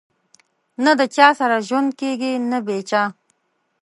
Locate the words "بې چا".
2.65-3.03